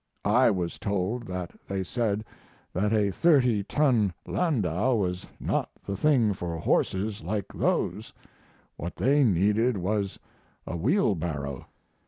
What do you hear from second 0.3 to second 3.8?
was told that they said that a 30